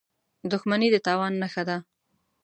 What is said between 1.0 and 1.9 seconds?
تاوان نښه ده.